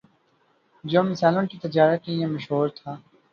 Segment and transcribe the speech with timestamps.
[0.83, 2.95] جو مسالوں کی تجارت کے لیے مشہور تھا